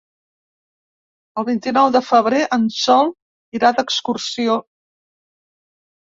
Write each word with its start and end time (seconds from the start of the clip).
El 1.41 1.45
vint-i-nou 1.49 1.89
de 1.97 2.01
febrer 2.07 2.39
en 2.57 2.65
Sol 2.79 3.13
irà 3.59 3.73
d'excursió. 3.83 4.59